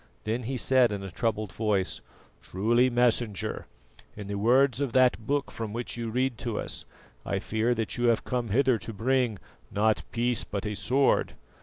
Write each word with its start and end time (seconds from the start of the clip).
Then 0.23 0.41
he 0.45 0.57
said 0.57 0.91
in 0.91 1.03
a 1.03 1.11
troubled 1.11 1.51
voice: 1.53 2.01
"Truly, 2.41 2.89
Messenger, 2.89 3.67
in 4.17 4.25
the 4.25 4.33
words 4.33 4.81
of 4.81 4.93
that 4.93 5.27
Book 5.27 5.51
from 5.51 5.73
which 5.73 5.95
you 5.95 6.09
read 6.09 6.39
to 6.39 6.59
us, 6.59 6.85
I 7.23 7.37
fear 7.37 7.75
that 7.75 7.97
you 7.99 8.05
have 8.05 8.23
come 8.23 8.47
hither 8.49 8.79
to 8.79 8.93
bring, 8.93 9.37
'not 9.69 10.01
peace 10.11 10.43
but 10.43 10.65
a 10.65 10.73
sword. 10.73 11.35